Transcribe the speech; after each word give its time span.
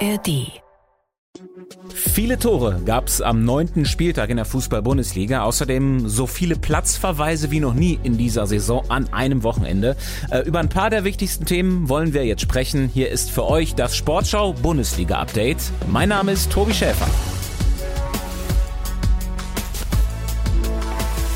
ARD. 0.00 0.60
Viele 1.94 2.38
Tore 2.38 2.80
gab 2.84 3.08
es 3.08 3.20
am 3.20 3.44
neunten 3.44 3.84
Spieltag 3.84 4.30
in 4.30 4.36
der 4.36 4.44
Fußball-Bundesliga. 4.46 5.42
Außerdem 5.42 6.08
so 6.08 6.26
viele 6.26 6.56
Platzverweise 6.56 7.50
wie 7.50 7.60
noch 7.60 7.74
nie 7.74 7.98
in 8.02 8.16
dieser 8.16 8.46
Saison 8.46 8.84
an 8.90 9.12
einem 9.12 9.42
Wochenende. 9.42 9.96
Äh, 10.30 10.40
über 10.40 10.60
ein 10.60 10.68
paar 10.68 10.90
der 10.90 11.04
wichtigsten 11.04 11.44
Themen 11.44 11.88
wollen 11.88 12.14
wir 12.14 12.24
jetzt 12.24 12.42
sprechen. 12.42 12.90
Hier 12.92 13.10
ist 13.10 13.30
für 13.30 13.46
euch 13.46 13.74
das 13.74 13.96
Sportschau 13.96 14.52
Bundesliga 14.54 15.18
Update. 15.18 15.58
Mein 15.88 16.08
Name 16.08 16.32
ist 16.32 16.50
Tobi 16.50 16.74
Schäfer. 16.74 17.08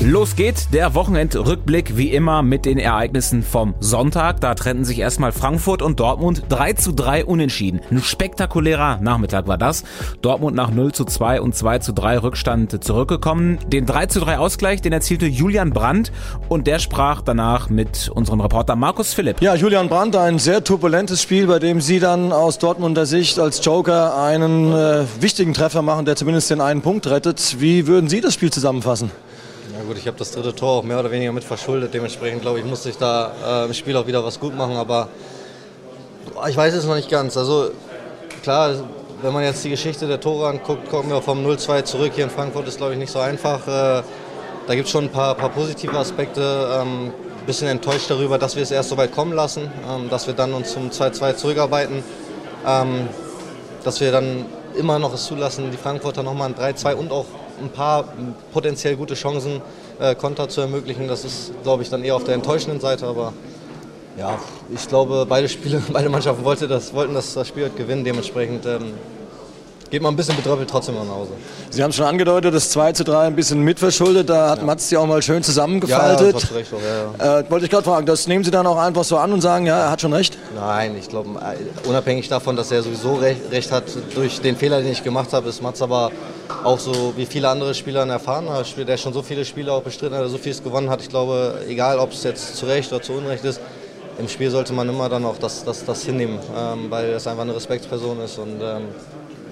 Los 0.03 0.35
geht 0.35 0.73
der 0.73 0.95
Wochenendrückblick 0.95 1.95
wie 1.95 2.09
immer 2.09 2.41
mit 2.41 2.65
den 2.65 2.79
Ereignissen 2.79 3.43
vom 3.43 3.75
Sonntag. 3.79 4.41
Da 4.41 4.55
trennten 4.55 4.83
sich 4.83 4.97
erstmal 4.97 5.31
Frankfurt 5.31 5.83
und 5.83 5.99
Dortmund 5.99 6.41
3 6.49 6.73
zu 6.73 6.91
3 6.91 7.23
unentschieden. 7.25 7.81
Ein 7.91 8.01
spektakulärer 8.01 8.97
Nachmittag 8.99 9.47
war 9.47 9.59
das. 9.59 9.83
Dortmund 10.23 10.55
nach 10.55 10.71
0 10.71 10.91
zu 10.91 11.05
2 11.05 11.39
und 11.39 11.55
2 11.55 11.79
zu 11.79 11.93
3 11.93 12.17
Rückstand 12.17 12.83
zurückgekommen. 12.83 13.59
Den 13.67 13.85
3 13.85 14.07
zu 14.07 14.21
3 14.21 14.39
Ausgleich, 14.39 14.81
den 14.81 14.91
erzielte 14.91 15.27
Julian 15.27 15.69
Brandt 15.69 16.11
und 16.49 16.65
der 16.65 16.79
sprach 16.79 17.21
danach 17.21 17.69
mit 17.69 18.09
unserem 18.09 18.41
Reporter 18.41 18.75
Markus 18.75 19.13
Philipp. 19.13 19.39
Ja, 19.39 19.53
Julian 19.53 19.87
Brandt, 19.87 20.15
ein 20.15 20.39
sehr 20.39 20.63
turbulentes 20.63 21.21
Spiel, 21.21 21.45
bei 21.45 21.59
dem 21.59 21.79
Sie 21.79 21.99
dann 21.99 22.31
aus 22.31 22.57
Dortmunder 22.57 23.05
Sicht 23.05 23.37
als 23.37 23.63
Joker 23.63 24.17
einen 24.17 24.73
äh, 24.73 25.03
wichtigen 25.19 25.53
Treffer 25.53 25.83
machen, 25.83 26.05
der 26.05 26.15
zumindest 26.15 26.49
den 26.49 26.59
einen 26.59 26.81
Punkt 26.81 27.05
rettet. 27.05 27.57
Wie 27.59 27.85
würden 27.85 28.09
Sie 28.09 28.19
das 28.19 28.33
Spiel 28.33 28.51
zusammenfassen? 28.51 29.11
Ja 29.81 29.87
gut, 29.87 29.97
ich 29.97 30.05
habe 30.05 30.17
das 30.17 30.29
dritte 30.29 30.53
Tor 30.53 30.77
auch 30.77 30.83
mehr 30.83 30.99
oder 30.99 31.09
weniger 31.09 31.31
mit 31.31 31.43
verschuldet. 31.43 31.91
Dementsprechend 31.95 32.43
glaube 32.43 32.59
ich, 32.59 32.65
musste 32.65 32.91
ich 32.91 32.97
da 32.97 33.63
äh, 33.63 33.65
im 33.65 33.73
Spiel 33.73 33.97
auch 33.97 34.05
wieder 34.05 34.23
was 34.23 34.39
gut 34.39 34.55
machen. 34.55 34.75
Aber 34.75 35.09
ich 36.47 36.55
weiß 36.55 36.75
es 36.75 36.85
noch 36.85 36.93
nicht 36.93 37.09
ganz. 37.09 37.35
Also 37.35 37.71
klar, 38.43 38.75
wenn 39.23 39.33
man 39.33 39.43
jetzt 39.43 39.63
die 39.63 39.71
Geschichte 39.71 40.05
der 40.05 40.19
Tore 40.19 40.49
anguckt, 40.49 40.87
kommen 40.87 41.09
wir 41.09 41.19
vom 41.23 41.43
0-2 41.43 41.83
zurück. 41.83 42.11
Hier 42.13 42.25
in 42.25 42.29
Frankfurt 42.29 42.67
ist 42.67 42.77
glaube 42.77 42.93
ich 42.93 42.99
nicht 42.99 43.11
so 43.11 43.17
einfach. 43.17 43.67
Äh, 43.67 44.03
da 44.67 44.75
gibt 44.75 44.85
es 44.85 44.91
schon 44.91 45.05
ein 45.05 45.11
paar, 45.11 45.33
paar, 45.33 45.49
positive 45.49 45.97
Aspekte. 45.97 46.79
Ähm, 46.79 47.11
bisschen 47.47 47.67
enttäuscht 47.67 48.07
darüber, 48.07 48.37
dass 48.37 48.55
wir 48.55 48.61
es 48.61 48.69
erst 48.69 48.89
so 48.89 48.97
weit 48.97 49.11
kommen 49.11 49.33
lassen, 49.33 49.71
ähm, 49.89 50.11
dass 50.11 50.27
wir 50.27 50.35
dann 50.35 50.53
uns 50.53 50.73
zum 50.73 50.91
2-2 50.91 51.37
zurückarbeiten, 51.37 52.03
ähm, 52.67 53.09
dass 53.83 53.99
wir 53.99 54.11
dann 54.11 54.45
immer 54.77 54.99
noch 54.99 55.11
es 55.11 55.25
zulassen, 55.25 55.71
die 55.71 55.77
Frankfurter 55.77 56.21
nochmal 56.21 56.49
ein 56.49 56.75
3-2 56.75 56.93
und 56.93 57.11
auch 57.11 57.25
ein 57.61 57.69
paar 57.69 58.05
potenziell 58.53 58.95
gute 58.95 59.13
Chancen, 59.13 59.61
äh, 59.99 60.15
Konter 60.15 60.49
zu 60.49 60.61
ermöglichen. 60.61 61.07
Das 61.07 61.25
ist, 61.25 61.51
glaube 61.63 61.83
ich, 61.83 61.89
dann 61.89 62.03
eher 62.03 62.15
auf 62.15 62.23
der 62.23 62.35
enttäuschenden 62.35 62.79
Seite. 62.79 63.05
Aber 63.07 63.33
ja, 64.17 64.39
ich 64.73 64.87
glaube, 64.87 65.25
beide 65.27 65.47
Spiele, 65.49 65.81
beide 65.91 66.09
Mannschaften 66.09 66.43
wollten 66.43 66.67
das, 66.67 66.93
wollten 66.93 67.13
das, 67.13 67.33
das 67.33 67.47
Spiel 67.47 67.69
gewinnen. 67.75 68.03
Dementsprechend 68.03 68.65
ähm, 68.65 68.93
geht 69.91 70.01
man 70.01 70.13
ein 70.13 70.17
bisschen 70.17 70.37
betröppelt 70.37 70.69
trotzdem 70.69 70.95
nach 70.95 71.07
Hause. 71.13 71.33
Sie 71.69 71.83
haben 71.83 71.91
schon 71.91 72.05
angedeutet, 72.05 72.53
das 72.53 72.69
2 72.71 72.93
zu 72.93 73.03
3 73.03 73.27
ein 73.27 73.35
bisschen 73.35 73.61
mitverschuldet. 73.61 74.29
Da 74.29 74.51
hat 74.51 74.59
ja. 74.59 74.65
Mats 74.65 74.87
die 74.87 74.95
auch 74.95 75.05
mal 75.05 75.21
schön 75.21 75.43
zusammengefaltet. 75.43 76.33
Ja, 76.33 76.49
ja, 76.49 76.55
recht, 76.55 76.73
auch, 76.73 77.19
ja, 77.19 77.39
äh, 77.39 77.51
wollte 77.51 77.65
ich 77.65 77.71
gerade 77.71 77.83
fragen, 77.83 78.05
das 78.05 78.25
nehmen 78.25 78.45
Sie 78.45 78.51
dann 78.51 78.65
auch 78.65 78.77
einfach 78.77 79.03
so 79.03 79.17
an 79.17 79.33
und 79.33 79.41
sagen, 79.41 79.65
ja, 79.65 79.77
er 79.77 79.91
hat 79.91 79.99
schon 79.99 80.13
recht? 80.13 80.37
Nein, 80.55 80.95
ich 80.97 81.09
glaube, 81.09 81.29
äh, 81.39 81.87
unabhängig 81.87 82.29
davon, 82.29 82.55
dass 82.55 82.71
er 82.71 82.81
sowieso 82.81 83.15
recht, 83.15 83.51
recht, 83.51 83.71
hat 83.71 83.83
durch 84.15 84.39
den 84.39 84.55
Fehler, 84.55 84.81
den 84.81 84.93
ich 84.93 85.03
gemacht 85.03 85.33
habe, 85.33 85.49
ist 85.49 85.61
Mats 85.61 85.81
aber 85.81 86.11
auch 86.63 86.79
so 86.79 87.13
wie 87.17 87.25
viele 87.25 87.49
andere 87.49 87.73
Spieler 87.73 88.03
ein 88.03 88.09
erfahrener 88.09 88.63
Spieler, 88.63 88.85
der 88.85 88.97
schon 88.97 89.11
so 89.11 89.21
viele 89.21 89.43
Spiele 89.43 89.73
auch 89.73 89.83
bestritten 89.83 90.15
hat, 90.15 90.27
so 90.29 90.37
vieles 90.37 90.63
gewonnen 90.63 90.89
hat. 90.89 91.01
Ich 91.01 91.09
glaube, 91.09 91.65
egal 91.67 91.99
ob 91.99 92.13
es 92.13 92.23
jetzt 92.23 92.55
zu 92.55 92.65
Recht 92.65 92.91
oder 92.93 93.01
zu 93.01 93.11
Unrecht 93.13 93.43
ist, 93.43 93.59
im 94.19 94.29
Spiel 94.29 94.51
sollte 94.51 94.71
man 94.71 94.87
immer 94.87 95.09
dann 95.09 95.25
auch 95.25 95.37
das, 95.37 95.65
das, 95.65 95.83
das 95.83 96.03
hinnehmen, 96.03 96.39
ähm, 96.55 96.89
weil 96.89 97.09
es 97.09 97.27
einfach 97.27 97.43
eine 97.43 97.55
Respektsperson 97.55 98.21
ist 98.21 98.37
und 98.37 98.61
ähm, 98.61 98.83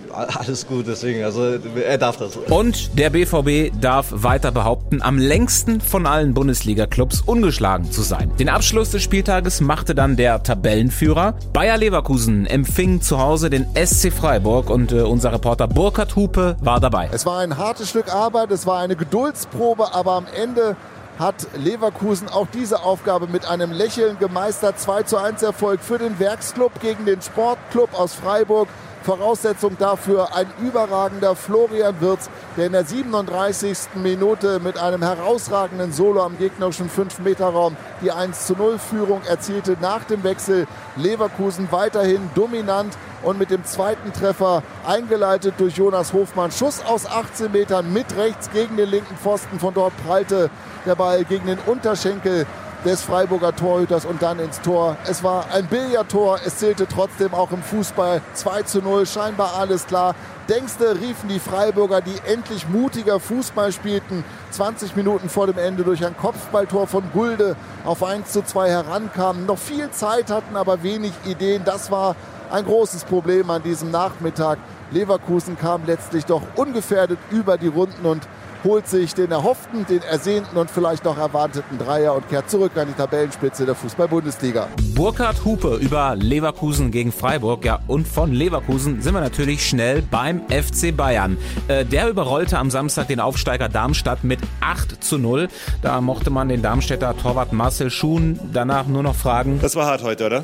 alles 0.40 0.68
gut, 0.68 0.88
deswegen, 0.88 1.24
also 1.24 1.58
er 1.84 1.98
darf 1.98 2.18
das. 2.18 2.36
Und 2.36 2.98
der 2.98 3.10
BVB 3.10 3.72
darf 3.80 4.08
weiter 4.12 4.52
behaupten, 4.52 5.02
am 5.02 5.18
längsten 5.18 5.82
von 5.82 6.06
allen 6.06 6.34
Bundesliga-Clubs 6.34 7.22
ungeschlagen 7.22 7.92
zu 7.92 8.02
sein. 8.02 8.32
Den 8.38 8.50
Abschluss 8.50 8.92
des 8.92 9.04
Spieltages 9.04 9.62
machte 9.62 9.96
dann 9.96 10.16
der 10.16 10.44
Tabellenführer. 10.44 11.36
Bayer 11.54 11.78
Leverkusen 11.78 12.46
empfing 12.46 13.02
zu 13.02 13.20
Hause 13.20 13.50
den 13.50 13.66
SC 13.76 14.12
Freiburg 14.12 14.70
und 14.70 14.92
äh, 14.92 15.02
unser 15.02 15.34
Reporter 15.34 15.68
Burkhard 15.68 16.16
Hupe 16.16 16.58
war 16.62 16.80
dabei. 16.80 17.10
Es 17.12 17.26
war 17.26 17.40
ein 17.40 17.58
hartes 17.58 17.90
Stück 17.90 18.14
Arbeit, 18.14 18.52
es 18.52 18.66
war 18.66 18.80
eine 18.80 18.96
Geduldsprobe, 18.96 19.94
aber 19.94 20.14
am 20.14 20.26
Ende 20.36 20.76
hat 21.20 21.48
Leverkusen 21.54 22.30
auch 22.30 22.48
diese 22.54 22.82
Aufgabe 22.82 23.28
mit 23.28 23.46
einem 23.46 23.74
Lächeln 23.74 24.18
gemeistert. 24.20 24.80
2 24.80 25.04
zu 25.04 25.18
1 25.18 25.44
Erfolg 25.44 25.82
für 25.82 25.98
den 25.98 26.18
Werksclub 26.18 26.80
gegen 26.80 27.06
den 27.06 27.22
Sportclub 27.22 27.94
aus 27.94 28.14
Freiburg. 28.14 28.70
Voraussetzung 29.04 29.78
dafür 29.78 30.36
ein 30.36 30.48
überragender 30.62 31.36
Florian 31.36 32.00
Wirz, 32.02 32.30
der 32.58 32.68
in 32.68 32.74
der 32.74 32.86
37. 32.86 33.78
Minute 33.96 34.60
mit 34.60 34.78
einem 34.78 35.02
herausragenden 35.02 35.94
Solo 35.94 36.24
am 36.24 36.38
gegnerischen 36.38 36.90
5-Meter-Raum 36.90 37.76
die 38.02 38.12
1 38.12 38.48
zu 38.48 38.54
0 38.56 38.78
Führung 38.78 39.22
erzielte. 39.24 39.78
Nach 39.82 40.04
dem 40.04 40.24
Wechsel 40.24 40.68
Leverkusen 40.96 41.70
weiterhin 41.72 42.30
dominant 42.36 42.98
und 43.24 43.40
mit 43.40 43.52
dem 43.52 43.66
zweiten 43.66 44.14
Treffer 44.14 44.64
eingeleitet 44.86 45.56
durch 45.58 45.78
Jonas 45.78 46.14
Hofmann. 46.14 46.52
Schuss 46.52 46.84
aus 46.86 47.06
18 47.06 47.52
Metern 47.52 47.92
mit 47.92 48.16
rechts 48.18 48.50
gegen 48.52 48.78
den 48.78 48.90
linken 48.90 49.18
Pfosten. 49.18 49.60
Von 49.60 49.74
dort 49.74 49.94
prallte 50.06 50.50
der 50.86 50.96
Ball 50.96 51.24
gegen 51.26 51.48
den 51.48 51.60
Unterschenkel 51.66 52.46
des 52.86 53.02
Freiburger 53.02 53.56
Torhüters 53.56 54.06
und 54.06 54.22
dann 54.22 54.40
ins 54.40 54.62
Tor. 54.62 54.98
Es 55.06 55.24
war 55.24 55.52
ein 55.52 55.68
Billardtor, 55.68 56.40
es 56.46 56.58
zählte 56.58 56.88
trotzdem 56.88 57.34
auch 57.34 57.52
im 57.52 57.62
Fußball 57.62 58.22
2 58.34 58.64
zu 58.64 58.82
0, 58.82 59.06
scheinbar 59.06 59.56
alles 59.58 59.86
klar. 59.86 60.16
Denkste 60.48 60.96
riefen 60.96 61.30
die 61.30 61.40
Freiburger, 61.40 62.02
die 62.02 62.16
endlich 62.26 62.68
mutiger 62.68 63.20
Fußball 63.20 63.72
spielten, 63.72 64.24
20 64.52 64.96
Minuten 64.96 65.30
vor 65.30 65.46
dem 65.46 65.58
Ende 65.58 65.84
durch 65.84 66.04
ein 66.06 66.18
Kopfballtor 66.18 66.88
von 66.88 67.04
Gulde 67.14 67.56
auf 67.86 68.04
1 68.04 68.32
zu 68.32 68.44
2 68.44 68.70
herankamen, 68.70 69.46
noch 69.46 69.60
viel 69.60 69.92
Zeit 69.92 70.32
hatten, 70.32 70.56
aber 70.56 70.82
wenig 70.82 71.14
Ideen. 71.26 71.64
Das 71.66 71.92
war 71.92 72.16
ein 72.50 72.66
großes 72.66 73.04
Problem 73.04 73.50
an 73.52 73.62
diesem 73.62 73.92
Nachmittag. 73.92 74.58
Leverkusen 74.92 75.58
kam 75.58 75.86
letztlich 75.86 76.26
doch 76.26 76.42
ungefährdet 76.56 77.20
über 77.30 77.58
die 77.58 77.68
Runden 77.68 78.06
und 78.08 78.28
holt 78.64 78.88
sich 78.88 79.14
den 79.14 79.32
erhofften, 79.32 79.86
den 79.86 80.02
ersehnten 80.02 80.58
und 80.58 80.70
vielleicht 80.70 81.06
noch 81.06 81.18
erwarteten 81.18 81.78
Dreier 81.78 82.16
und 82.16 82.28
kehrt 82.30 82.50
zurück 82.50 82.72
an 82.76 82.88
die 82.88 82.94
Tabellenspitze 82.94 83.66
der 83.66 83.76
Fußball-Bundesliga. 83.76 84.68
Burkhard 84.96 85.46
Hupe 85.46 85.76
über 85.76 86.16
Leverkusen 86.16 86.92
gegen 86.92 87.12
Freiburg. 87.12 87.66
Ja, 87.66 87.80
und 87.88 88.08
von 88.08 88.32
Leverkusen 88.34 89.02
sind 89.02 89.14
wir 89.14 89.22
natürlich 89.22 89.68
schnell 89.68 90.02
beim 90.02 90.42
FC 90.50 90.96
Bayern. 90.96 91.38
Äh, 91.68 91.86
der 91.86 92.10
überrollte 92.10 92.58
am 92.58 92.70
Samstag 92.70 93.08
den 93.08 93.20
Aufsteiger 93.20 93.70
Darmstadt 93.70 94.24
mit 94.24 94.40
8 94.62 95.04
zu 95.04 95.18
0. 95.18 95.48
Da 95.82 96.02
mochte 96.02 96.30
man 96.30 96.50
den 96.50 96.62
Darmstädter 96.62 97.16
Torwart 97.18 97.54
Marcel 97.54 97.90
Schuhn 97.90 98.40
danach 98.52 98.88
nur 98.88 99.04
noch 99.04 99.16
fragen. 99.16 99.60
Das 99.62 99.76
war 99.76 99.86
hart 99.86 100.04
heute, 100.04 100.26
oder? 100.26 100.44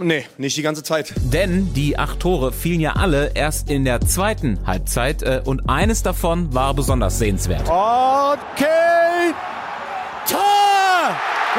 Nee, 0.00 0.24
nicht 0.36 0.56
die 0.56 0.62
ganze 0.62 0.82
Zeit. 0.84 1.12
Denn 1.16 1.72
die 1.74 1.98
acht 1.98 2.20
Tore 2.20 2.52
fielen 2.52 2.80
ja 2.80 2.92
alle 2.92 3.32
erst 3.34 3.68
in 3.68 3.84
der 3.84 4.00
zweiten 4.00 4.60
Halbzeit 4.64 5.22
äh, 5.22 5.42
und 5.44 5.68
eines 5.68 6.02
davon 6.02 6.54
war 6.54 6.72
besonders 6.74 7.18
sehenswert. 7.18 7.66
Kane! 7.66 9.34
Tor! 10.28 11.16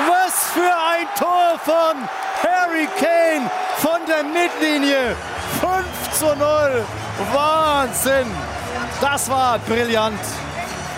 Was 0.07 0.51
für 0.53 0.61
ein 0.61 1.07
Tor 1.17 1.59
von 1.63 2.07
Harry 2.41 2.87
Kane 2.97 3.49
von 3.77 3.99
der 4.07 4.23
Mittellinie. 4.23 5.15
5 5.59 6.17
zu 6.17 6.25
0. 6.25 6.85
Wahnsinn! 7.33 8.27
Das 9.01 9.29
war 9.29 9.59
brillant. 9.59 10.19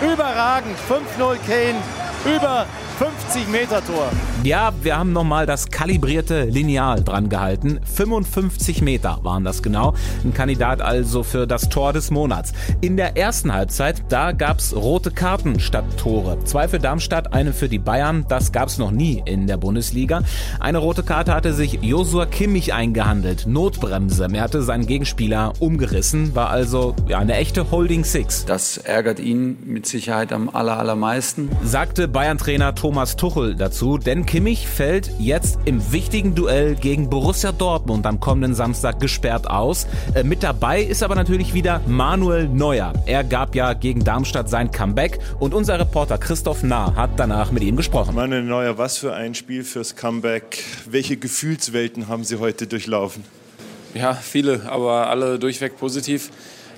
Überragend. 0.00 0.76
5-0 0.88 1.36
Kane 1.46 1.78
über 2.24 2.66
50 2.98 3.48
Meter 3.48 3.84
Tor. 3.84 4.10
Ja, 4.44 4.72
wir 4.82 4.98
haben 4.98 5.12
nochmal 5.12 5.46
das 5.46 5.70
kalibrierte 5.70 6.46
Lineal 6.46 7.04
dran 7.04 7.28
gehalten. 7.28 7.78
55 7.94 8.82
Meter 8.82 9.20
waren 9.22 9.44
das 9.44 9.62
genau. 9.62 9.94
Ein 10.24 10.34
Kandidat 10.34 10.80
also 10.80 11.22
für 11.22 11.46
das 11.46 11.68
Tor 11.68 11.92
des 11.92 12.10
Monats. 12.10 12.52
In 12.80 12.96
der 12.96 13.16
ersten 13.16 13.52
Halbzeit, 13.52 14.02
da 14.08 14.32
gab's 14.32 14.74
rote 14.74 15.12
Karten 15.12 15.60
statt 15.60 15.84
Tore. 15.96 16.42
Zwei 16.42 16.66
für 16.66 16.80
Darmstadt, 16.80 17.32
eine 17.32 17.52
für 17.52 17.68
die 17.68 17.78
Bayern. 17.78 18.26
Das 18.28 18.50
gab's 18.50 18.78
noch 18.78 18.90
nie 18.90 19.22
in 19.26 19.46
der 19.46 19.58
Bundesliga. 19.58 20.22
Eine 20.58 20.78
rote 20.78 21.04
Karte 21.04 21.32
hatte 21.34 21.54
sich 21.54 21.78
Josua 21.80 22.26
Kimmich 22.26 22.74
eingehandelt. 22.74 23.46
Notbremse. 23.46 24.26
Er 24.32 24.42
hatte 24.42 24.62
seinen 24.62 24.86
Gegenspieler 24.86 25.52
umgerissen. 25.60 26.34
War 26.34 26.50
also 26.50 26.96
ja, 27.06 27.20
eine 27.20 27.36
echte 27.36 27.70
Holding 27.70 28.02
Six. 28.02 28.44
Das 28.44 28.76
ärgert 28.76 29.20
ihn 29.20 29.58
mit 29.66 29.86
Sicherheit 29.86 30.32
am 30.32 30.48
aller, 30.48 30.78
allermeisten. 30.78 31.48
Sagte 31.62 32.08
Bayern-Trainer 32.08 32.74
Thomas 32.74 33.14
Tuchel 33.14 33.54
dazu, 33.54 33.98
denn 33.98 34.26
Kimmich 34.32 34.66
fällt 34.66 35.10
jetzt 35.18 35.58
im 35.66 35.92
wichtigen 35.92 36.34
Duell 36.34 36.74
gegen 36.74 37.10
Borussia 37.10 37.52
Dortmund 37.52 38.06
am 38.06 38.18
kommenden 38.18 38.54
Samstag 38.54 38.98
gesperrt 38.98 39.46
aus. 39.46 39.86
Äh, 40.14 40.24
mit 40.24 40.42
dabei 40.42 40.80
ist 40.80 41.02
aber 41.02 41.14
natürlich 41.16 41.52
wieder 41.52 41.82
Manuel 41.86 42.48
Neuer. 42.48 42.94
Er 43.04 43.24
gab 43.24 43.54
ja 43.54 43.74
gegen 43.74 44.04
Darmstadt 44.04 44.48
sein 44.48 44.70
Comeback 44.70 45.18
und 45.38 45.52
unser 45.52 45.78
Reporter 45.78 46.16
Christoph 46.16 46.62
Nah 46.62 46.94
hat 46.96 47.10
danach 47.18 47.52
mit 47.52 47.62
ihm 47.62 47.76
gesprochen. 47.76 48.14
Manuel 48.14 48.42
Neuer, 48.44 48.78
was 48.78 48.96
für 48.96 49.12
ein 49.12 49.34
Spiel 49.34 49.64
fürs 49.64 49.96
Comeback. 49.96 50.64
Welche 50.88 51.18
Gefühlswelten 51.18 52.08
haben 52.08 52.24
Sie 52.24 52.38
heute 52.38 52.66
durchlaufen? 52.66 53.24
Ja, 53.92 54.14
viele, 54.14 54.62
aber 54.64 55.08
alle 55.08 55.38
durchweg 55.38 55.76
positiv. 55.76 56.30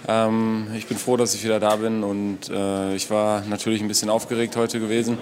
Ähm, 0.09 0.67
ich 0.77 0.89
bin 0.89 0.99
froh, 0.99 1.17
dass 1.17 1.37
ich 1.37 1.45
wieder 1.45 1.61
da 1.61 1.77
bin 1.77 2.03
und 2.03 2.51
äh, 2.51 2.97
ich 2.97 3.11
war 3.11 3.45
natürlich 3.49 3.81
ein 3.81 3.87
bisschen 3.87 4.11
aufgeregt 4.11 4.57
heute 4.57 4.81
gewesen. 4.81 5.19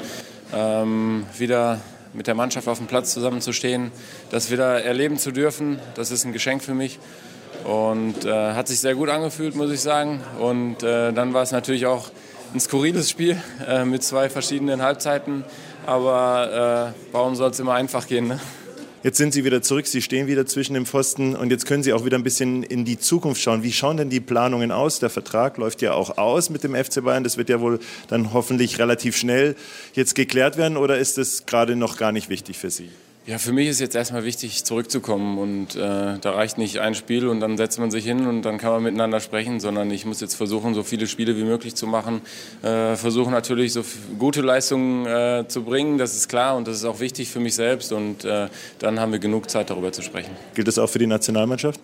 Ähm, 0.55 1.25
wieder 1.37 1.78
mit 2.12 2.26
der 2.26 2.35
Mannschaft 2.35 2.69
auf 2.69 2.79
dem 2.79 2.87
Platz 2.87 3.12
zusammenzustehen, 3.12 3.91
das 4.31 4.50
wieder 4.50 4.82
erleben 4.82 5.19
zu 5.19 5.31
dürfen, 5.31 5.79
das 5.94 6.11
ist 6.11 6.25
ein 6.25 6.32
Geschenk 6.32 6.62
für 6.62 6.75
mich. 6.75 6.99
Und 7.64 8.25
äh, 8.25 8.55
hat 8.55 8.69
sich 8.69 8.81
sehr 8.81 8.94
gut 8.94 9.09
angefühlt, 9.09 9.55
muss 9.55 9.70
ich 9.70 9.81
sagen. 9.81 10.20
Und 10.41 10.82
äh, 10.82 11.12
dann 11.12 11.32
war 11.32 11.43
es 11.43 11.53
natürlich 11.53 11.87
auch 11.87 12.11
ein 12.55 12.61
skurriles 12.61 13.09
Spiel 13.09 13.41
äh, 13.69 13.85
mit 13.85 14.03
zwei 14.03 14.29
verschiedenen 14.29 14.82
Halbzeiten. 14.82 15.44
Aber 15.87 16.93
äh, 16.93 17.12
warum 17.12 17.35
soll 17.37 17.50
es 17.50 17.61
immer 17.61 17.75
einfach 17.75 18.06
gehen? 18.06 18.29
Ne? 18.29 18.41
Jetzt 19.02 19.19
sind 19.19 19.34
Sie 19.34 19.44
wieder 19.44 19.62
zurück, 19.62 19.88
Sie 19.88 20.00
stehen 20.00 20.28
wieder 20.28 20.46
zwischen 20.46 20.75
dem 20.75 20.87
Pfosten 20.87 21.34
und 21.34 21.50
jetzt 21.50 21.66
können 21.66 21.82
Sie 21.82 21.93
auch 21.93 22.04
wieder 22.04 22.16
ein 22.16 22.22
bisschen 22.22 22.62
in 22.62 22.84
die 22.84 23.00
Zukunft 23.00 23.43
schauen. 23.43 23.64
Wie 23.64 23.72
schauen 23.72 23.96
denn 23.96 24.10
die 24.10 24.20
Planungen 24.20 24.70
aus? 24.70 25.00
Der 25.00 25.10
Vertrag 25.10 25.56
läuft 25.56 25.82
ja 25.82 25.93
auch 25.93 26.19
aus 26.19 26.50
mit 26.50 26.62
dem 26.62 26.76
FC 26.76 27.02
Bayern. 27.02 27.25
Das 27.25 27.37
wird 27.37 27.49
ja 27.49 27.60
wohl 27.60 27.81
dann 28.06 28.32
hoffentlich 28.32 28.78
relativ 28.78 29.16
schnell 29.16 29.56
jetzt 29.94 30.14
geklärt 30.14 30.56
werden 30.56 30.76
oder 30.76 30.99
ist 30.99 31.19
das 31.19 31.46
gerade 31.46 31.75
noch 31.75 31.96
gar 31.96 32.12
nicht 32.12 32.28
wichtig 32.28 32.58
für 32.58 32.70
Sie? 32.70 32.90
Ja, 33.24 33.38
für 33.38 33.52
mich 33.52 33.69
ist 33.69 33.78
jetzt 33.78 33.94
erstmal 33.94 34.24
wichtig, 34.24 34.64
zurückzukommen. 34.64 35.38
Und 35.38 35.76
äh, 35.76 36.19
da 36.20 36.30
reicht 36.32 36.58
nicht 36.58 36.80
ein 36.80 36.96
Spiel 36.96 37.28
und 37.28 37.38
dann 37.38 37.56
setzt 37.56 37.78
man 37.78 37.92
sich 37.92 38.04
hin 38.04 38.26
und 38.26 38.42
dann 38.42 38.58
kann 38.58 38.72
man 38.72 38.82
miteinander 38.82 39.20
sprechen, 39.20 39.60
sondern 39.60 39.92
ich 39.92 40.04
muss 40.04 40.20
jetzt 40.20 40.34
versuchen, 40.34 40.74
so 40.74 40.82
viele 40.82 41.06
Spiele 41.06 41.36
wie 41.36 41.44
möglich 41.44 41.76
zu 41.76 41.86
machen. 41.86 42.20
Äh, 42.62 42.96
versuchen 42.96 43.30
natürlich, 43.30 43.72
so 43.72 43.84
gute 44.19 44.42
Leistungen 44.42 45.06
äh, 45.06 45.44
zu 45.46 45.62
bringen, 45.62 45.98
das 45.98 46.16
ist 46.16 46.28
klar 46.28 46.56
und 46.56 46.66
das 46.66 46.78
ist 46.78 46.84
auch 46.84 46.98
wichtig 46.98 47.28
für 47.28 47.38
mich 47.38 47.54
selbst. 47.54 47.92
Und 47.92 48.24
äh, 48.24 48.48
dann 48.80 48.98
haben 48.98 49.12
wir 49.12 49.20
genug 49.20 49.48
Zeit, 49.48 49.70
darüber 49.70 49.92
zu 49.92 50.02
sprechen. 50.02 50.32
Gilt 50.54 50.66
das 50.66 50.78
auch 50.78 50.88
für 50.88 50.98
die 50.98 51.06
Nationalmannschaft? 51.06 51.78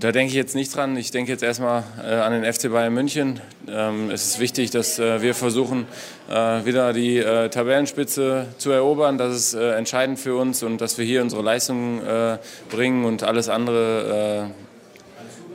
Da 0.00 0.12
denke 0.12 0.28
ich 0.28 0.34
jetzt 0.34 0.54
nicht 0.54 0.76
dran. 0.76 0.96
Ich 0.96 1.10
denke 1.10 1.32
jetzt 1.32 1.42
erstmal 1.42 1.82
äh, 2.00 2.14
an 2.14 2.32
den 2.32 2.52
FC 2.52 2.70
Bayern 2.70 2.94
München. 2.94 3.40
Ähm, 3.66 4.12
es 4.12 4.26
ist 4.26 4.38
wichtig, 4.38 4.70
dass 4.70 5.00
äh, 5.00 5.22
wir 5.22 5.34
versuchen, 5.34 5.88
äh, 6.30 6.64
wieder 6.64 6.92
die 6.92 7.18
äh, 7.18 7.48
Tabellenspitze 7.48 8.46
zu 8.58 8.70
erobern. 8.70 9.18
Das 9.18 9.34
ist 9.34 9.54
äh, 9.54 9.72
entscheidend 9.74 10.20
für 10.20 10.36
uns 10.36 10.62
und 10.62 10.80
dass 10.80 10.98
wir 10.98 11.04
hier 11.04 11.20
unsere 11.20 11.42
Leistungen 11.42 12.00
äh, 12.06 12.38
bringen 12.70 13.04
und 13.06 13.24
alles 13.24 13.48
andere 13.48 14.52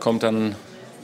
kommt 0.01 0.23
dann 0.23 0.55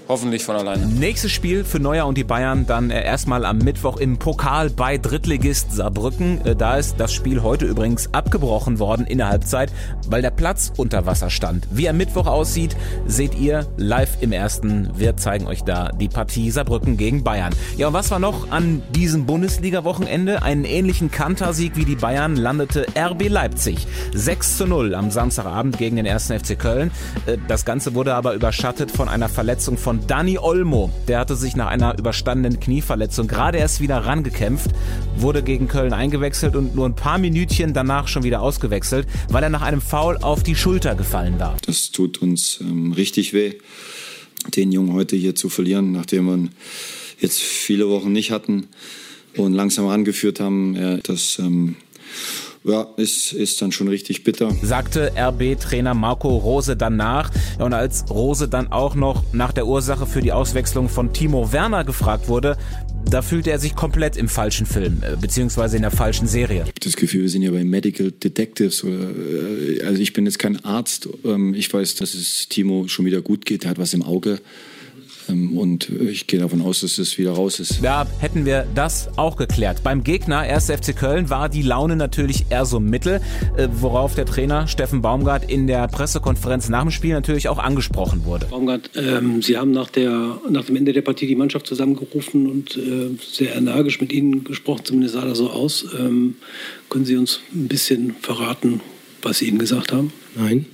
hoffentlich 0.09 0.43
von 0.43 0.55
alleine. 0.55 0.87
Nächstes 0.87 1.31
Spiel 1.31 1.63
für 1.63 1.79
Neuer 1.79 2.07
und 2.07 2.17
die 2.17 2.23
Bayern 2.23 2.65
dann 2.65 2.89
äh, 2.89 3.05
erstmal 3.05 3.45
am 3.45 3.59
Mittwoch 3.59 3.97
im 3.97 4.17
Pokal 4.17 4.71
bei 4.71 4.97
Drittligist 4.97 5.71
Saarbrücken. 5.71 6.43
Äh, 6.45 6.55
da 6.55 6.77
ist 6.77 6.95
das 6.99 7.13
Spiel 7.13 7.43
heute 7.43 7.65
übrigens 7.65 8.11
abgebrochen 8.11 8.79
worden 8.79 9.05
in 9.05 9.19
der 9.19 9.29
Halbzeit, 9.29 9.71
weil 10.07 10.23
der 10.23 10.31
Platz 10.31 10.73
unter 10.75 11.05
Wasser 11.05 11.29
stand. 11.29 11.67
Wie 11.69 11.85
er 11.85 11.93
Mittwoch 11.93 12.25
aussieht, 12.25 12.75
seht 13.05 13.37
ihr 13.37 13.67
live 13.77 14.17
im 14.21 14.31
ersten. 14.31 14.89
Wir 14.95 15.15
zeigen 15.15 15.45
euch 15.45 15.63
da 15.63 15.89
die 15.89 16.09
Partie 16.09 16.49
Saarbrücken 16.49 16.97
gegen 16.97 17.23
Bayern. 17.23 17.53
Ja, 17.77 17.89
und 17.89 17.93
was 17.93 18.09
war 18.09 18.19
noch 18.19 18.49
an 18.49 18.81
diesem 18.95 19.27
Bundesliga-Wochenende? 19.27 20.41
Einen 20.41 20.65
ähnlichen 20.65 21.11
Kantersieg 21.11 21.75
wie 21.75 21.85
die 21.85 21.95
Bayern 21.95 22.35
landete 22.35 22.87
RB 22.97 23.29
Leipzig. 23.29 23.85
6 24.15 24.57
zu 24.57 24.65
0 24.65 24.95
am 24.95 25.11
Samstagabend 25.11 25.77
gegen 25.77 25.97
den 25.97 26.07
1. 26.07 26.31
FC 26.31 26.57
Köln. 26.57 26.89
Äh, 27.27 27.37
das 27.47 27.63
Ganze 27.63 27.93
wurde 27.93 28.15
aber 28.15 28.33
überschattet 28.33 28.89
von 28.89 29.07
einer 29.07 29.29
Verletzung 29.29 29.77
von 29.77 29.98
Dani 30.07 30.37
Olmo. 30.37 30.91
Der 31.07 31.19
hatte 31.19 31.35
sich 31.35 31.55
nach 31.55 31.67
einer 31.67 31.97
überstandenen 31.97 32.59
Knieverletzung 32.59 33.27
gerade 33.27 33.57
erst 33.57 33.81
wieder 33.81 33.97
rangekämpft, 33.97 34.71
wurde 35.17 35.43
gegen 35.43 35.67
Köln 35.67 35.93
eingewechselt 35.93 36.55
und 36.55 36.75
nur 36.75 36.85
ein 36.85 36.95
paar 36.95 37.17
Minütchen 37.17 37.73
danach 37.73 38.07
schon 38.07 38.23
wieder 38.23 38.41
ausgewechselt, 38.41 39.07
weil 39.29 39.43
er 39.43 39.49
nach 39.49 39.61
einem 39.61 39.81
Foul 39.81 40.17
auf 40.17 40.43
die 40.43 40.55
Schulter 40.55 40.95
gefallen 40.95 41.39
war. 41.39 41.57
Das 41.65 41.91
tut 41.91 42.21
uns 42.21 42.59
ähm, 42.61 42.93
richtig 42.93 43.33
weh, 43.33 43.53
den 44.55 44.71
Jungen 44.71 44.93
heute 44.93 45.15
hier 45.15 45.35
zu 45.35 45.49
verlieren, 45.49 45.91
nachdem 45.91 46.25
wir 46.25 46.49
jetzt 47.19 47.39
viele 47.39 47.89
Wochen 47.89 48.11
nicht 48.11 48.31
hatten 48.31 48.67
und 49.35 49.53
langsam 49.53 49.87
rangeführt 49.87 50.39
haben. 50.39 50.75
Ja, 50.75 50.97
das 50.97 51.39
ähm, 51.39 51.75
ja, 52.63 52.87
ist, 52.97 53.31
ist 53.33 53.61
dann 53.61 53.71
schon 53.71 53.87
richtig 53.87 54.23
bitter. 54.23 54.53
Sagte 54.61 55.13
RB-Trainer 55.15 55.93
Marco 55.93 56.35
Rose 56.37 56.75
danach. 56.75 57.31
Ja, 57.57 57.65
und 57.65 57.73
als 57.73 58.05
Rose 58.09 58.47
dann 58.47 58.71
auch 58.71 58.95
noch 58.95 59.23
nach 59.33 59.53
der 59.53 59.67
Ursache 59.67 60.05
für 60.05 60.21
die 60.21 60.31
Auswechslung 60.31 60.89
von 60.89 61.13
Timo 61.13 61.51
Werner 61.51 61.83
gefragt 61.83 62.27
wurde, 62.27 62.57
da 63.09 63.21
fühlte 63.21 63.51
er 63.51 63.59
sich 63.59 63.75
komplett 63.75 64.17
im 64.17 64.27
falschen 64.27 64.65
Film, 64.65 65.01
äh, 65.01 65.15
beziehungsweise 65.15 65.77
in 65.77 65.81
der 65.81 65.91
falschen 65.91 66.27
Serie. 66.27 66.63
Ich 66.63 66.69
habe 66.69 66.79
das 66.81 66.95
Gefühl, 66.95 67.23
wir 67.23 67.29
sind 67.29 67.41
ja 67.41 67.51
bei 67.51 67.63
Medical 67.63 68.11
Detectives. 68.11 68.83
Oder, 68.83 69.09
äh, 69.09 69.83
also 69.83 70.01
ich 70.01 70.13
bin 70.13 70.25
jetzt 70.25 70.39
kein 70.39 70.63
Arzt. 70.63 71.07
Ähm, 71.23 71.53
ich 71.53 71.73
weiß, 71.73 71.95
dass 71.95 72.13
es 72.13 72.49
Timo 72.49 72.87
schon 72.87 73.05
wieder 73.05 73.21
gut 73.21 73.45
geht. 73.45 73.63
Er 73.63 73.71
hat 73.71 73.79
was 73.79 73.93
im 73.93 74.03
Auge. 74.03 74.39
Ähm, 75.29 75.57
und 75.57 75.89
ich 75.89 76.27
gehe 76.27 76.39
davon 76.39 76.61
aus, 76.61 76.81
dass 76.81 76.97
es 76.97 77.17
wieder 77.17 77.31
raus 77.31 77.59
ist. 77.59 77.81
Ja, 77.81 78.07
hätten 78.19 78.45
wir 78.45 78.67
das 78.75 79.09
auch 79.17 79.37
geklärt. 79.37 79.83
Beim 79.83 80.03
Gegner 80.03 80.39
1. 80.39 80.65
FC 80.65 80.95
Köln 80.95 81.29
war 81.29 81.49
die 81.49 81.61
Laune 81.61 81.95
natürlich 81.95 82.45
eher 82.49 82.65
so 82.65 82.79
mittel, 82.79 83.21
äh, 83.57 83.67
worauf 83.71 84.15
der 84.15 84.25
Trainer 84.25 84.67
Steffen 84.67 85.01
Baumgart 85.01 85.49
in 85.49 85.67
der 85.67 85.87
Pressekonferenz 85.87 86.69
nach 86.69 86.81
dem 86.81 86.91
Spiel 86.91 87.13
natürlich 87.13 87.49
auch 87.49 87.57
angesprochen 87.57 88.25
wurde. 88.25 88.47
Baumgart, 88.47 88.91
ähm, 88.95 89.41
Sie 89.41 89.57
haben 89.57 89.71
nach, 89.71 89.89
der, 89.89 90.39
nach 90.49 90.65
dem 90.65 90.75
Ende 90.75 90.93
der 90.93 91.01
Partie 91.01 91.27
die 91.27 91.35
Mannschaft 91.35 91.67
zusammengerufen 91.67 92.49
und 92.49 92.77
äh, 92.77 93.09
sehr 93.21 93.55
energisch 93.55 94.01
mit 94.01 94.11
Ihnen 94.11 94.43
gesprochen, 94.43 94.85
zumindest 94.85 95.15
sah 95.15 95.25
das 95.25 95.37
so 95.37 95.49
aus. 95.49 95.85
Ähm, 95.97 96.35
können 96.89 97.05
Sie 97.05 97.15
uns 97.15 97.39
ein 97.53 97.67
bisschen 97.67 98.15
verraten, 98.21 98.81
was 99.21 99.39
Sie 99.39 99.47
Ihnen 99.47 99.59
gesagt 99.59 99.91
haben? 99.91 100.11
Nein, 100.35 100.65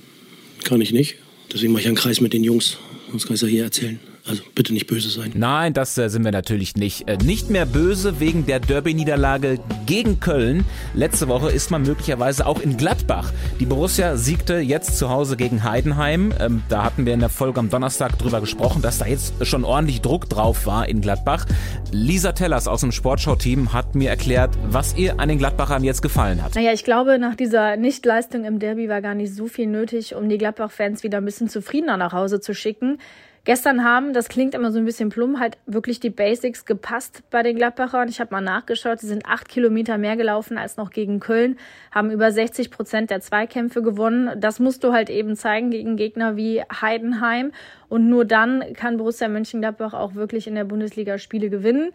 kann 0.64 0.80
ich 0.80 0.92
nicht. 0.92 1.16
Deswegen 1.52 1.72
mache 1.72 1.82
ich 1.82 1.88
einen 1.88 1.96
Kreis 1.96 2.20
mit 2.20 2.32
den 2.32 2.44
Jungs. 2.44 2.78
Sonst 3.10 3.26
kann 3.26 3.34
ich 3.34 3.42
es 3.42 3.48
ja 3.48 3.52
hier 3.52 3.64
erzählen. 3.64 4.00
Also 4.28 4.42
bitte 4.54 4.72
nicht 4.72 4.88
böse 4.88 5.08
sein. 5.08 5.32
Nein, 5.34 5.72
das 5.72 5.96
äh, 5.98 6.08
sind 6.08 6.24
wir 6.24 6.32
natürlich 6.32 6.74
nicht. 6.74 7.08
Äh, 7.08 7.16
nicht 7.18 7.48
mehr 7.48 7.64
böse 7.64 8.18
wegen 8.18 8.44
der 8.44 8.58
Derby-Niederlage 8.58 9.60
gegen 9.86 10.18
Köln. 10.18 10.64
Letzte 10.94 11.28
Woche 11.28 11.50
ist 11.50 11.70
man 11.70 11.82
möglicherweise 11.82 12.46
auch 12.46 12.60
in 12.60 12.76
Gladbach. 12.76 13.32
Die 13.60 13.66
Borussia 13.66 14.16
siegte 14.16 14.56
jetzt 14.56 14.98
zu 14.98 15.10
Hause 15.10 15.36
gegen 15.36 15.62
Heidenheim. 15.62 16.32
Ähm, 16.40 16.62
da 16.68 16.82
hatten 16.82 17.06
wir 17.06 17.14
in 17.14 17.20
der 17.20 17.28
Folge 17.28 17.60
am 17.60 17.70
Donnerstag 17.70 18.18
drüber 18.18 18.40
gesprochen, 18.40 18.82
dass 18.82 18.98
da 18.98 19.06
jetzt 19.06 19.46
schon 19.46 19.64
ordentlich 19.64 20.00
Druck 20.00 20.28
drauf 20.28 20.66
war 20.66 20.88
in 20.88 21.00
Gladbach. 21.00 21.46
Lisa 21.92 22.32
Tellers 22.32 22.66
aus 22.66 22.80
dem 22.80 22.90
Sportschau-Team 22.90 23.72
hat 23.72 23.94
mir 23.94 24.10
erklärt, 24.10 24.58
was 24.68 24.96
ihr 24.96 25.20
an 25.20 25.28
den 25.28 25.38
Gladbachern 25.38 25.84
jetzt 25.84 26.02
gefallen 26.02 26.42
hat. 26.42 26.56
Naja, 26.56 26.72
ich 26.72 26.82
glaube, 26.82 27.20
nach 27.20 27.36
dieser 27.36 27.76
Nichtleistung 27.76 28.44
im 28.44 28.58
Derby 28.58 28.88
war 28.88 29.02
gar 29.02 29.14
nicht 29.14 29.32
so 29.32 29.46
viel 29.46 29.68
nötig, 29.68 30.16
um 30.16 30.28
die 30.28 30.38
Gladbach-Fans 30.38 31.04
wieder 31.04 31.18
ein 31.18 31.24
bisschen 31.24 31.48
zufriedener 31.48 31.96
nach 31.96 32.12
Hause 32.12 32.40
zu 32.40 32.54
schicken. 32.54 32.98
Gestern 33.46 33.84
haben, 33.84 34.12
das 34.12 34.28
klingt 34.28 34.56
immer 34.56 34.72
so 34.72 34.80
ein 34.80 34.84
bisschen 34.84 35.08
plump, 35.08 35.38
halt 35.38 35.56
wirklich 35.66 36.00
die 36.00 36.10
Basics 36.10 36.64
gepasst 36.64 37.22
bei 37.30 37.44
den 37.44 37.54
Gladbachern. 37.54 38.08
Ich 38.08 38.18
habe 38.18 38.34
mal 38.34 38.40
nachgeschaut, 38.40 38.98
sie 38.98 39.06
sind 39.06 39.24
acht 39.24 39.48
Kilometer 39.48 39.98
mehr 39.98 40.16
gelaufen 40.16 40.58
als 40.58 40.76
noch 40.76 40.90
gegen 40.90 41.20
Köln, 41.20 41.56
haben 41.92 42.10
über 42.10 42.32
60 42.32 42.72
Prozent 42.72 43.10
der 43.10 43.20
Zweikämpfe 43.20 43.82
gewonnen. 43.82 44.40
Das 44.40 44.58
musst 44.58 44.82
du 44.82 44.92
halt 44.92 45.10
eben 45.10 45.36
zeigen 45.36 45.70
gegen 45.70 45.94
Gegner 45.94 46.36
wie 46.36 46.60
Heidenheim. 46.62 47.52
Und 47.88 48.08
nur 48.08 48.24
dann 48.24 48.64
kann 48.74 48.96
Borussia 48.96 49.28
Mönchengladbach 49.28 49.94
auch 49.94 50.16
wirklich 50.16 50.48
in 50.48 50.56
der 50.56 50.64
Bundesliga 50.64 51.16
Spiele 51.16 51.48
gewinnen. 51.48 51.92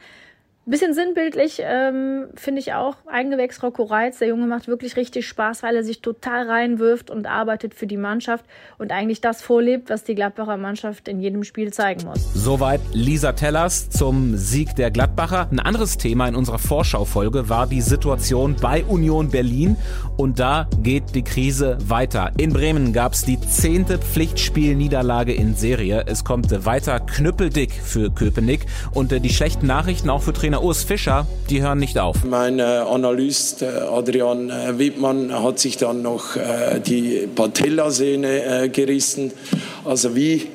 Bisschen 0.72 0.94
sinnbildlich 0.94 1.62
ähm, 1.62 2.28
finde 2.34 2.62
ich 2.62 2.72
auch 2.72 2.96
Eingewächs 3.06 3.62
Rocco 3.62 3.84
Reitz. 3.84 4.20
Der 4.20 4.30
Junge 4.30 4.46
macht 4.46 4.70
wirklich 4.70 4.96
richtig 4.96 5.28
Spaß, 5.28 5.64
weil 5.64 5.76
er 5.76 5.84
sich 5.84 6.02
total 6.02 6.50
reinwirft 6.50 7.12
und 7.12 7.28
arbeitet 7.28 7.74
für 7.74 7.88
die 7.88 7.98
Mannschaft 7.98 8.46
und 8.78 8.94
eigentlich 8.94 9.20
das 9.20 9.42
vorlebt, 9.42 9.90
was 9.90 10.06
die 10.06 10.16
Gladbacher 10.16 10.56
Mannschaft 10.56 11.10
in 11.10 11.20
jedem 11.20 11.44
Spiel 11.44 11.74
zeigen 11.74 12.06
muss. 12.06 12.34
Soweit 12.34 12.80
Lisa 12.94 13.34
Tellers 13.34 13.90
zum 13.90 14.38
Sieg 14.38 14.74
der 14.78 14.92
Gladbacher. 14.92 15.11
Ein 15.22 15.60
anderes 15.60 15.98
Thema 15.98 16.28
in 16.28 16.36
unserer 16.36 16.58
Vorschaufolge 16.58 17.48
war 17.48 17.68
die 17.68 17.82
Situation 17.82 18.56
bei 18.60 18.84
Union 18.84 19.30
Berlin 19.30 19.76
und 20.18 20.40
da 20.40 20.68
geht 20.82 21.14
die 21.14 21.22
Krise 21.22 21.78
weiter. 21.88 22.32
In 22.38 22.54
Bremen 22.54 22.92
gab 22.92 23.14
es 23.14 23.22
die 23.22 23.40
zehnte 23.40 24.00
Pflichtspielniederlage 24.00 25.32
in 25.32 25.54
Serie. 25.54 26.06
Es 26.08 26.24
kommt 26.24 26.66
weiter 26.66 27.00
knüppeldick 27.00 27.72
für 27.72 28.10
Köpenick 28.10 28.66
und 28.96 29.12
äh, 29.12 29.20
die 29.20 29.30
schlechten 29.30 29.68
Nachrichten 29.68 30.10
auch 30.10 30.24
für 30.24 30.34
Trainer 30.34 30.64
Urs 30.64 30.84
Fischer, 30.84 31.28
die 31.52 31.62
hören 31.62 31.78
nicht 31.78 32.00
auf. 32.00 32.24
Mein 32.24 32.58
äh, 32.58 32.64
Analyst 32.64 33.62
äh, 33.62 33.68
Adrian 33.68 34.52
Wittmann 34.80 35.32
hat 35.32 35.60
sich 35.60 35.78
dann 35.78 36.02
noch 36.02 36.36
die 36.86 37.28
Patellasehne 37.36 38.70
gerissen. 38.70 39.32
Also 39.86 40.16
wie 40.16 40.48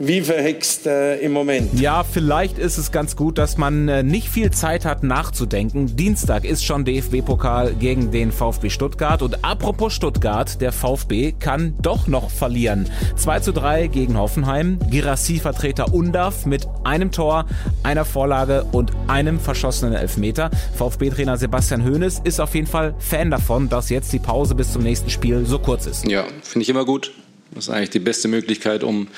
wie 0.00 0.22
verhext 0.22 0.86
äh, 0.86 1.18
im 1.18 1.32
Moment. 1.32 1.78
Ja, 1.78 2.02
vielleicht 2.04 2.58
ist 2.58 2.78
es 2.78 2.90
ganz 2.90 3.16
gut, 3.16 3.36
dass 3.36 3.58
man 3.58 3.86
äh, 3.88 4.02
nicht 4.02 4.30
viel 4.30 4.50
Zeit 4.50 4.86
hat 4.86 5.02
nachzudenken. 5.02 5.94
Dienstag 5.94 6.44
ist 6.44 6.64
schon 6.64 6.86
DFB-Pokal 6.86 7.74
gegen 7.74 8.10
den 8.10 8.32
VfB 8.32 8.70
Stuttgart. 8.70 9.20
Und 9.20 9.44
apropos 9.44 9.92
Stuttgart, 9.92 10.60
der 10.60 10.72
VfB 10.72 11.32
kann 11.38 11.74
doch 11.82 12.06
noch 12.06 12.30
verlieren. 12.30 12.88
2 13.16 13.40
zu 13.40 13.52
3 13.52 13.88
gegen 13.88 14.16
Hoffenheim. 14.16 14.78
Girassi-Vertreter 14.90 15.92
Undav 15.92 16.46
mit 16.46 16.66
einem 16.82 17.12
Tor, 17.12 17.44
einer 17.82 18.06
Vorlage 18.06 18.64
und 18.72 18.92
einem 19.06 19.38
verschossenen 19.38 19.92
Elfmeter. 19.92 20.50
VfB-Trainer 20.76 21.36
Sebastian 21.36 21.84
Hoeneß 21.84 22.22
ist 22.24 22.40
auf 22.40 22.54
jeden 22.54 22.66
Fall 22.66 22.94
Fan 22.98 23.30
davon, 23.30 23.68
dass 23.68 23.90
jetzt 23.90 24.12
die 24.14 24.18
Pause 24.18 24.54
bis 24.54 24.72
zum 24.72 24.82
nächsten 24.82 25.10
Spiel 25.10 25.44
so 25.44 25.58
kurz 25.58 25.86
ist. 25.86 26.08
Ja, 26.08 26.24
finde 26.42 26.62
ich 26.62 26.70
immer 26.70 26.86
gut 26.86 27.12
Das 27.52 27.64
ist 27.64 27.70
eigentlich 27.70 27.90
die 27.90 27.98
beste 27.98 28.28
Möglichkeit, 28.28 28.84
um, 28.84 29.08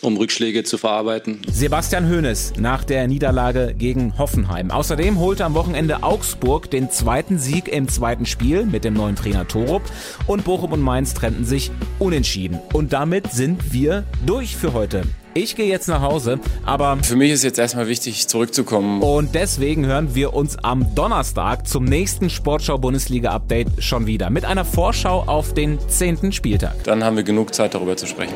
um 0.00 0.16
Rückschläge 0.16 0.64
zu 0.64 0.76
verarbeiten. 0.76 1.40
Sebastian 1.50 2.10
Hoeneß 2.10 2.54
nach 2.58 2.82
der 2.82 3.06
Niederlage 3.06 3.74
gegen 3.78 4.18
Hoffenheim. 4.18 4.70
Außerdem 4.70 5.20
holte 5.20 5.44
am 5.44 5.54
Wochenende 5.54 6.02
Augsburg 6.02 6.70
den 6.70 6.90
zweiten 6.90 7.38
Sieg 7.38 7.68
im 7.68 7.88
zweiten 7.88 8.26
Spiel 8.26 8.66
mit 8.66 8.84
dem 8.84 8.94
neuen 8.94 9.14
Trainer 9.14 9.46
Torup 9.46 9.82
und 10.26 10.44
Bochum 10.44 10.72
und 10.72 10.80
Mainz 10.80 11.14
trennten 11.14 11.44
sich 11.44 11.70
unentschieden. 11.98 12.58
Und 12.72 12.92
damit 12.92 13.32
sind 13.32 13.72
wir 13.72 14.04
durch 14.24 14.56
für 14.56 14.72
heute. 14.72 15.02
Ich 15.36 15.54
gehe 15.54 15.66
jetzt 15.66 15.86
nach 15.86 16.00
Hause, 16.00 16.40
aber 16.64 16.96
für 17.02 17.14
mich 17.14 17.30
ist 17.30 17.44
jetzt 17.44 17.58
erstmal 17.58 17.88
wichtig, 17.88 18.26
zurückzukommen. 18.26 19.02
Und 19.02 19.34
deswegen 19.34 19.84
hören 19.84 20.14
wir 20.14 20.32
uns 20.32 20.56
am 20.56 20.94
Donnerstag 20.94 21.68
zum 21.68 21.84
nächsten 21.84 22.30
Sportschau-Bundesliga-Update 22.30 23.84
schon 23.84 24.06
wieder 24.06 24.30
mit 24.30 24.46
einer 24.46 24.64
Vorschau 24.64 25.24
auf 25.26 25.52
den 25.52 25.78
zehnten 25.90 26.32
Spieltag. 26.32 26.82
Dann 26.84 27.04
haben 27.04 27.16
wir 27.16 27.22
genug 27.22 27.54
Zeit, 27.54 27.74
darüber 27.74 27.98
zu 27.98 28.06
sprechen. 28.06 28.32